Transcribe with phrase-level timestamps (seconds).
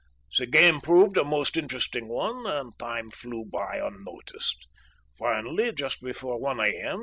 [0.35, 4.65] The game proved a most interesting one and time flew by unnoticed.
[5.19, 6.99] Finally, just before 1 A.M.